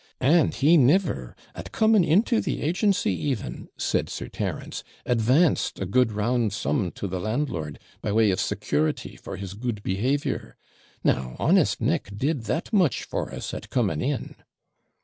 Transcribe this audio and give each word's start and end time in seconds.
'And 0.19 0.51
he 0.55 0.77
never, 0.77 1.35
at 1.53 1.71
coming 1.71 2.03
into 2.03 2.41
the 2.41 2.63
agency 2.63 3.11
even,' 3.27 3.69
said 3.77 4.09
Sir 4.09 4.29
Terence, 4.29 4.83
'ADVANCED 5.05 5.79
a 5.79 5.85
good 5.85 6.11
round 6.11 6.53
sum 6.53 6.89
to 6.93 7.07
the 7.07 7.19
landlord, 7.19 7.77
by 8.01 8.11
way 8.11 8.31
of 8.31 8.39
security 8.39 9.15
for 9.15 9.37
his 9.37 9.53
good 9.53 9.83
behaviour. 9.83 10.57
Now 11.03 11.35
honest 11.37 11.79
Nick 11.81 12.17
did 12.17 12.45
that 12.45 12.73
much 12.73 13.03
for 13.03 13.31
us 13.31 13.53
at 13.53 13.69
coming 13.69 14.01
in.' 14.01 14.37